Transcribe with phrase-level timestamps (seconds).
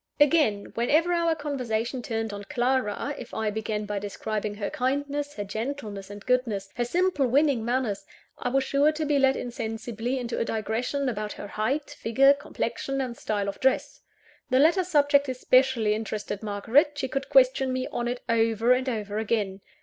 [0.19, 5.43] Again; whenever our conversation turned on Clara, if I began by describing her kindness, her
[5.43, 8.03] gentleness and goodness, her simple winning manners
[8.39, 12.99] I was sure to be led insensibly into a digression about her height, figure, complexion,
[12.99, 14.01] and style of dress.
[14.49, 19.19] The latter subject especially interested Margaret; she could question me on it, over and over
[19.19, 19.61] again.